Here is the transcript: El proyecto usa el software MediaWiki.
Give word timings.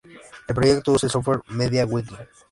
El 0.47 0.55
proyecto 0.55 0.93
usa 0.93 1.05
el 1.05 1.11
software 1.11 1.43
MediaWiki. 1.49 2.15